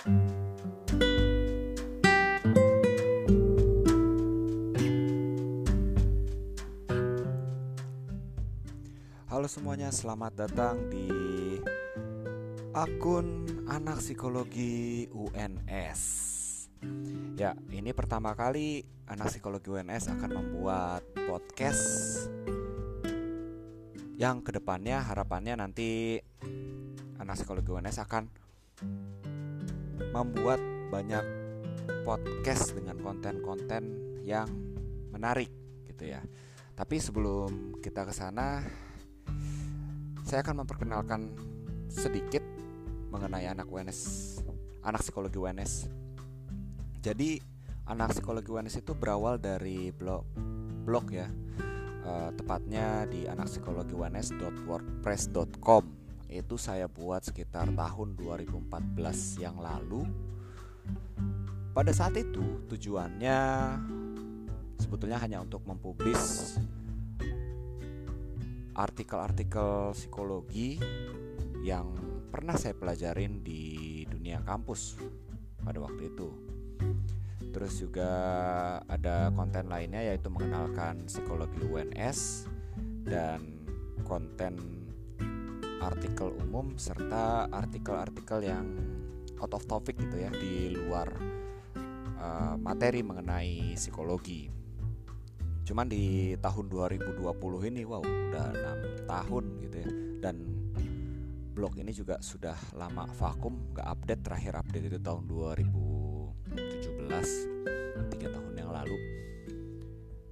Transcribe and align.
Halo 0.00 0.16
semuanya, 9.44 9.92
selamat 9.92 10.32
datang 10.40 10.88
di 10.88 11.12
akun 12.72 13.44
anak 13.68 14.00
psikologi 14.00 15.04
UNS. 15.12 16.00
Ya, 17.36 17.52
ini 17.68 17.92
pertama 17.92 18.32
kali 18.32 18.80
anak 19.04 19.28
psikologi 19.28 19.68
UNS 19.68 20.16
akan 20.16 20.30
membuat 20.32 21.04
podcast 21.28 22.24
yang 24.16 24.40
ke 24.40 24.56
depannya 24.56 25.04
harapannya 25.04 25.60
nanti 25.60 26.16
anak 27.20 27.36
psikologi 27.36 27.68
UNS 27.68 28.00
akan 28.00 28.48
membuat 30.12 30.60
banyak 30.88 31.24
podcast 32.02 32.74
dengan 32.74 32.98
konten-konten 33.00 33.82
yang 34.24 34.48
menarik 35.12 35.50
gitu 35.86 36.04
ya. 36.10 36.20
Tapi 36.74 36.96
sebelum 36.96 37.76
kita 37.84 38.08
ke 38.08 38.12
sana, 38.14 38.64
saya 40.24 40.40
akan 40.40 40.64
memperkenalkan 40.64 41.36
sedikit 41.92 42.40
mengenai 43.10 43.50
anak 43.50 43.66
UNS, 43.68 43.98
anak 44.86 45.02
psikologi 45.04 45.36
UNS. 45.36 45.90
Jadi 47.04 47.36
anak 47.90 48.14
psikologi 48.16 48.54
UNS 48.54 48.78
itu 48.80 48.94
berawal 48.94 49.36
dari 49.36 49.92
blog 49.92 50.24
blog 50.86 51.10
ya, 51.12 51.28
uh, 52.06 52.30
tepatnya 52.32 53.04
di 53.10 53.26
anakpsikologiUNS.wordpress.com. 53.28 55.99
Itu 56.30 56.54
saya 56.54 56.86
buat 56.86 57.26
sekitar 57.26 57.74
tahun 57.74 58.14
2014 58.14 59.42
yang 59.42 59.58
lalu. 59.58 60.06
Pada 61.74 61.90
saat 61.90 62.14
itu 62.14 62.62
tujuannya 62.70 63.38
sebetulnya 64.78 65.18
hanya 65.18 65.42
untuk 65.42 65.66
mempublis 65.66 66.54
artikel-artikel 68.78 69.90
psikologi 69.92 70.78
yang 71.60 71.92
pernah 72.30 72.54
saya 72.54 72.72
pelajarin 72.78 73.42
di 73.42 74.02
dunia 74.06 74.40
kampus 74.46 74.96
pada 75.60 75.82
waktu 75.82 76.14
itu. 76.14 76.30
Terus 77.50 77.82
juga 77.82 78.10
ada 78.86 79.34
konten 79.34 79.66
lainnya 79.66 80.06
yaitu 80.06 80.30
mengenalkan 80.30 81.04
psikologi 81.10 81.58
UNS 81.66 82.46
dan 83.02 83.66
konten 84.06 84.79
artikel 85.80 86.36
umum 86.36 86.76
serta 86.76 87.48
artikel-artikel 87.48 88.44
yang 88.44 88.68
out 89.40 89.56
of 89.56 89.64
topic 89.64 89.96
gitu 89.96 90.20
ya 90.20 90.28
di 90.30 90.76
luar 90.76 91.08
uh, 92.20 92.54
materi 92.60 93.00
mengenai 93.00 93.72
psikologi. 93.74 94.52
Cuman 95.64 95.88
di 95.88 96.36
tahun 96.36 96.68
2020 96.68 97.24
ini 97.72 97.88
wow 97.88 98.04
udah 98.04 98.46
enam 98.52 98.78
tahun 99.08 99.44
gitu 99.64 99.76
ya. 99.80 99.88
Dan 100.20 100.36
blog 101.56 101.80
ini 101.80 101.96
juga 101.96 102.20
sudah 102.20 102.56
lama 102.76 103.08
vakum 103.16 103.72
nggak 103.72 103.88
update 103.88 104.22
terakhir 104.22 104.52
update 104.60 104.92
itu 104.92 104.98
tahun 105.00 105.24
2017 105.28 107.60
tiga 108.16 108.28
tahun 108.28 108.52
yang 108.56 108.72
lalu. 108.72 108.96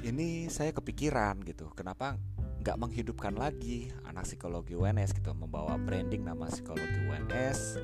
Ini 0.00 0.48
saya 0.48 0.72
kepikiran 0.72 1.44
gitu 1.44 1.68
kenapa 1.76 2.16
nggak 2.60 2.76
menghidupkan 2.76 3.32
lagi 3.40 3.88
anak 4.04 4.28
psikologi 4.28 4.76
UNS 4.76 5.16
gitu 5.16 5.32
membawa 5.32 5.80
branding 5.80 6.28
nama 6.28 6.44
psikologi 6.44 7.08
UNS 7.08 7.80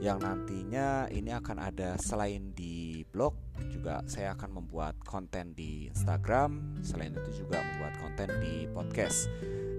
yang 0.00 0.20
nantinya 0.20 1.08
ini 1.12 1.32
akan 1.32 1.56
ada 1.60 2.00
selain 2.00 2.52
di 2.56 3.04
blog 3.08 3.36
juga 3.72 4.00
saya 4.08 4.32
akan 4.32 4.60
membuat 4.60 4.96
konten 5.04 5.52
di 5.52 5.88
Instagram 5.88 6.80
selain 6.84 7.16
itu 7.16 7.44
juga 7.44 7.60
membuat 7.60 7.94
konten 8.00 8.28
di 8.40 8.68
podcast. 8.72 9.28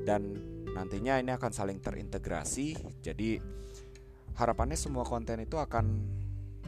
Dan 0.05 0.37
nantinya 0.73 1.17
ini 1.17 1.33
akan 1.33 1.51
saling 1.51 1.81
terintegrasi 1.81 2.77
jadi 3.01 3.41
harapannya 4.37 4.77
semua 4.77 5.01
konten 5.05 5.41
itu 5.41 5.57
akan 5.57 5.85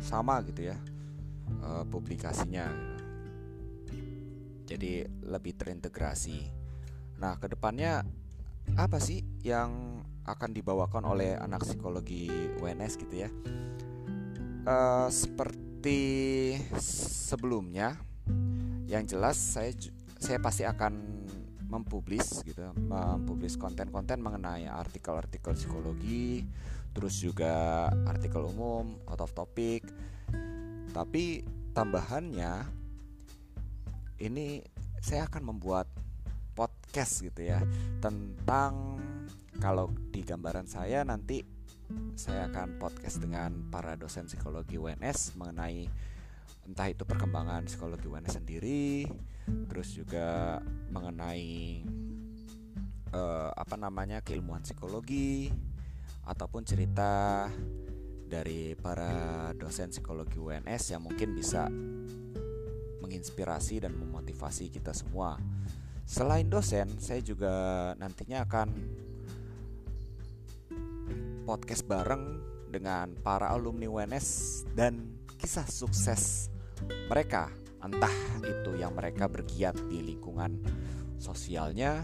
sama 0.01 0.41
gitu 0.45 0.69
ya 0.73 0.77
uh, 1.61 1.85
publikasinya. 1.85 2.69
Jadi 4.69 5.05
lebih 5.25 5.57
terintegrasi 5.57 6.58
nah 7.19 7.35
ke 7.35 7.51
depannya 7.51 8.01
apa 8.79 8.97
sih 9.03 9.21
yang 9.43 10.01
akan 10.23 10.53
dibawakan 10.53 11.03
oleh 11.09 11.35
anak 11.35 11.65
psikologi 11.65 12.29
UNS 12.61 12.93
gitu 13.01 13.15
ya? 13.25 13.29
Uh, 14.63 15.09
seperti 15.09 15.99
sebelumnya 16.79 17.97
yang 18.85 19.05
jelas 19.05 19.37
saya 19.37 19.73
saya 20.19 20.37
pasti 20.41 20.67
akan 20.67 21.19
mempublis 21.69 22.41
gitu 22.41 22.73
mempublis 22.75 23.55
konten-konten 23.55 24.19
mengenai 24.19 24.65
artikel-artikel 24.65 25.53
psikologi 25.53 26.41
terus 26.93 27.21
juga 27.21 27.87
artikel 28.09 28.43
umum 28.43 28.97
out 29.05 29.21
of 29.21 29.33
topic. 29.33 29.85
Tapi 30.89 31.45
tambahannya 31.71 32.65
ini 34.19 34.65
saya 34.99 35.29
akan 35.29 35.53
membuat 35.53 35.87
podcast 36.89 37.21
gitu 37.21 37.45
ya 37.45 37.61
tentang 38.01 38.97
kalau 39.61 39.93
di 40.09 40.25
gambaran 40.25 40.65
saya 40.65 41.05
nanti 41.05 41.45
saya 42.17 42.49
akan 42.49 42.81
podcast 42.81 43.21
dengan 43.21 43.69
para 43.69 43.93
dosen 43.93 44.25
psikologi 44.25 44.73
UNS 44.73 45.37
mengenai 45.37 45.85
entah 46.65 46.89
itu 46.89 47.05
perkembangan 47.05 47.69
psikologi 47.69 48.09
UNS 48.09 48.41
sendiri, 48.41 49.05
terus 49.69 49.93
juga 49.93 50.57
mengenai 50.89 51.85
uh, 53.13 53.53
apa 53.53 53.77
namanya 53.77 54.25
keilmuan 54.25 54.65
psikologi 54.65 55.53
ataupun 56.25 56.65
cerita 56.65 57.45
dari 58.25 58.73
para 58.73 59.53
dosen 59.53 59.93
psikologi 59.93 60.41
UNS 60.41 60.97
yang 60.97 61.05
mungkin 61.05 61.37
bisa 61.37 61.69
menginspirasi 63.05 63.85
dan 63.85 63.93
memotivasi 63.93 64.73
kita 64.73 64.89
semua. 64.89 65.37
Selain 66.09 66.49
dosen, 66.49 66.89
saya 66.97 67.21
juga 67.21 67.53
nantinya 68.01 68.41
akan 68.41 68.67
podcast 71.45 71.85
bareng 71.85 72.41
dengan 72.73 73.13
para 73.21 73.53
alumni 73.53 73.85
UNS 73.85 74.65
dan 74.73 75.21
kisah 75.37 75.69
sukses 75.69 76.49
mereka. 77.13 77.53
Entah 77.85 78.09
itu 78.41 78.73
yang 78.81 78.97
mereka 78.97 79.29
bergiat 79.29 79.77
di 79.85 80.01
lingkungan 80.01 80.57
sosialnya 81.21 82.01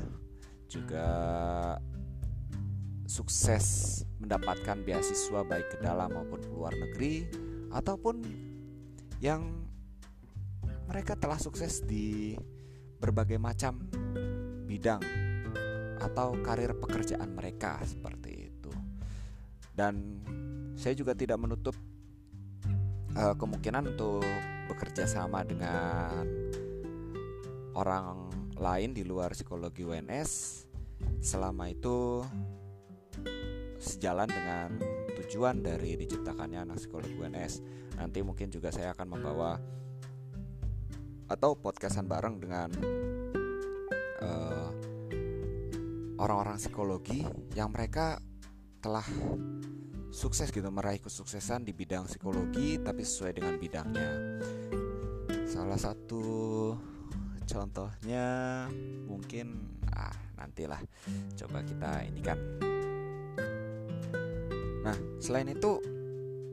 juga 0.69 1.09
sukses 3.09 4.05
mendapatkan 4.21 4.85
beasiswa 4.85 5.41
baik 5.41 5.65
ke 5.73 5.77
dalam 5.81 6.13
maupun 6.13 6.45
ke 6.45 6.53
luar 6.53 6.77
negeri 6.77 7.25
ataupun 7.73 8.21
yang 9.17 9.65
mereka 10.85 11.17
telah 11.17 11.41
sukses 11.41 11.81
di 11.81 12.37
berbagai 13.05 13.37
macam 13.37 13.85
bidang 14.65 15.01
atau 16.01 16.35
karir 16.41 16.73
pekerjaan 16.73 17.37
mereka 17.37 17.77
seperti 17.85 18.35
dan 19.75 20.23
saya 20.79 20.95
juga 20.95 21.11
tidak 21.11 21.35
menutup 21.35 21.75
uh, 23.19 23.35
kemungkinan 23.35 23.95
untuk 23.95 24.23
bekerja 24.71 25.03
sama 25.03 25.43
dengan 25.43 26.23
orang 27.75 28.31
lain 28.55 28.95
di 28.95 29.03
luar 29.03 29.35
psikologi 29.35 29.83
UNS 29.83 30.63
selama 31.19 31.67
itu 31.67 32.23
sejalan 33.83 34.31
dengan 34.31 34.79
tujuan 35.19 35.59
dari 35.59 35.99
diciptakannya 35.99 36.63
anak 36.63 36.79
psikologi 36.79 37.19
UNS. 37.19 37.53
Nanti 37.99 38.23
mungkin 38.23 38.47
juga 38.47 38.71
saya 38.71 38.95
akan 38.95 39.07
membawa 39.19 39.59
atau 41.25 41.57
podcastan 41.57 42.05
bareng 42.05 42.37
dengan 42.37 42.69
uh, 44.21 44.69
orang-orang 46.21 46.57
psikologi 46.61 47.25
yang 47.57 47.73
mereka 47.73 48.21
telah 48.79 49.05
sukses 50.13 50.53
gitu 50.53 50.69
meraih 50.69 51.01
kesuksesan 51.01 51.65
di 51.65 51.73
bidang 51.73 52.05
psikologi 52.07 52.77
tapi 52.79 53.01
sesuai 53.01 53.41
dengan 53.41 53.55
bidangnya. 53.57 54.11
Salah 55.49 55.79
satu 55.79 56.23
contohnya 57.45 58.25
mungkin 59.09 59.75
ah 59.91 60.13
nantilah 60.37 60.79
coba 61.35 61.65
kita 61.65 61.91
ini 62.05 62.21
kan. 62.21 62.39
Nah, 64.85 64.97
selain 65.17 65.49
itu 65.49 65.81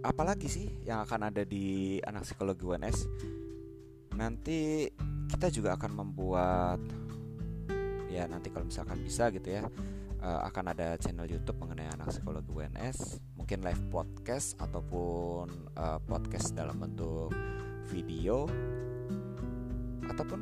apalagi 0.00 0.48
sih 0.48 0.66
yang 0.88 1.04
akan 1.04 1.28
ada 1.28 1.44
di 1.44 2.00
anak 2.00 2.24
psikologi 2.24 2.64
UNS? 2.64 2.98
Nanti 4.16 4.88
kita 5.30 5.48
juga 5.48 5.74
akan 5.80 5.92
membuat 5.96 6.80
ya 8.12 8.28
nanti 8.28 8.52
kalau 8.52 8.68
misalkan 8.68 9.00
bisa 9.00 9.32
gitu 9.32 9.48
ya 9.48 9.64
uh, 10.22 10.40
akan 10.46 10.76
ada 10.76 10.94
channel 11.00 11.24
YouTube 11.26 11.58
mengenai 11.58 11.90
anak 11.90 12.12
psikologi 12.12 12.52
UNS, 12.52 13.24
mungkin 13.34 13.64
live 13.66 13.82
podcast 13.90 14.54
ataupun 14.60 15.74
uh, 15.74 15.98
podcast 16.04 16.54
dalam 16.54 16.78
bentuk 16.78 17.34
video 17.90 18.46
ataupun 20.06 20.40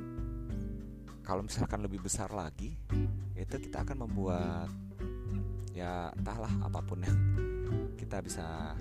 kalau 1.25 1.47
misalkan 1.47 1.81
lebih 1.81 2.03
besar 2.03 2.29
lagi 2.35 2.75
itu 3.39 3.57
kita 3.57 3.87
akan 3.87 4.05
membuat 4.05 4.69
ya 5.71 6.11
entahlah 6.13 6.51
apa 6.67 6.81
pun 6.83 7.01
yang 7.01 7.19
kita 7.95 8.21
bisa 8.21 8.75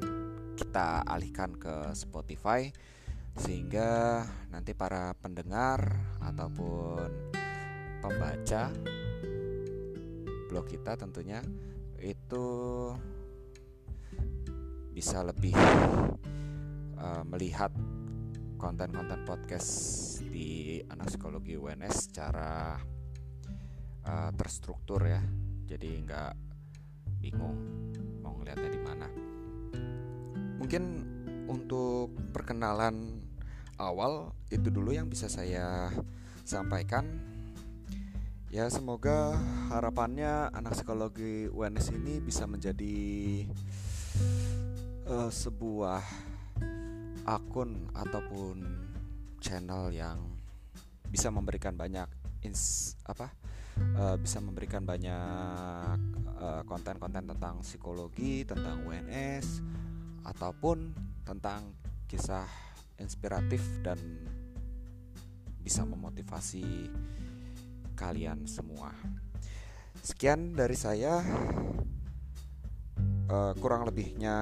kita 0.57 1.05
alihkan 1.05 1.53
ke 1.55 1.93
Spotify 1.93 2.73
sehingga 3.37 4.25
nanti 4.49 4.73
para 4.73 5.13
pendengar 5.21 5.93
ataupun 6.17 7.05
pembaca 8.07 8.71
blog 10.47 10.63
kita 10.63 10.95
tentunya 10.95 11.43
itu 11.99 12.47
bisa 14.95 15.27
lebih 15.27 15.51
uh, 16.95 17.27
melihat 17.27 17.75
konten-konten 18.55 19.27
podcast 19.27 19.69
di 20.23 20.79
anak 20.87 21.11
psikologi 21.11 21.59
UNS 21.59 22.07
secara 22.07 22.79
uh, 24.07 24.31
terstruktur 24.39 25.03
ya. 25.03 25.19
Jadi 25.67 26.07
nggak 26.07 26.33
bingung 27.19 27.59
mau 28.23 28.39
ngeliatnya 28.39 28.69
di 28.71 28.81
mana. 28.81 29.07
Mungkin 30.63 30.83
untuk 31.51 32.15
perkenalan 32.31 33.19
awal 33.77 34.31
itu 34.47 34.71
dulu 34.71 34.95
yang 34.95 35.11
bisa 35.11 35.27
saya 35.27 35.91
sampaikan 36.47 37.35
ya 38.47 38.71
semoga 38.71 39.35
harapannya 39.67 40.47
anak 40.55 40.79
psikologi 40.79 41.51
UNS 41.51 41.91
ini 41.91 42.23
bisa 42.23 42.47
menjadi 42.47 43.43
uh, 45.03 45.27
sebuah 45.27 45.99
akun 47.27 47.91
ataupun 47.91 48.63
channel 49.43 49.91
yang 49.91 50.23
bisa 51.11 51.27
memberikan 51.27 51.75
banyak 51.75 52.07
ins 52.39 52.95
apa 53.03 53.35
uh, 53.99 54.15
bisa 54.15 54.39
memberikan 54.39 54.87
banyak 54.87 55.99
eh, 56.39 56.61
konten-konten 56.63 57.27
uh, 57.27 57.29
tentang 57.35 57.55
psikologi 57.67 58.47
tentang 58.47 58.87
UNS 58.87 59.59
ataupun 60.23 60.95
tentang 61.27 61.75
kisah 62.07 62.47
inspiratif 62.95 63.59
dan 63.83 63.99
bisa 65.59 65.83
memotivasi 65.83 66.87
kalian 67.97 68.45
semua. 68.45 68.93
Sekian 70.05 70.53
dari 70.53 70.77
saya. 70.77 71.19
Uh, 73.27 73.51
kurang 73.59 73.83
lebihnya 73.83 74.37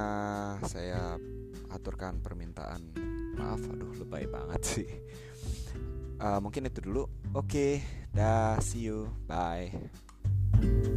saya 0.67 1.17
aturkan 1.73 2.21
permintaan. 2.21 2.93
Maaf 3.39 3.63
aduh 3.71 3.95
lebay 3.97 4.29
banget 4.29 4.61
sih. 4.61 4.89
Uh, 6.21 6.37
mungkin 6.43 6.69
itu 6.69 6.85
dulu. 6.85 7.09
Oke 7.33 7.47
okay, 7.47 7.71
dah 8.13 8.59
see 8.61 8.85
you. 8.85 9.09
Bye 9.25 10.93